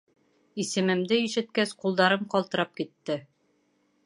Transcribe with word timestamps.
—Исемемде 0.63 1.19
ишеткәс, 1.25 1.75
ҡулдарым 1.83 2.25
ҡалтырап 2.35 2.75
китте. 2.81 3.21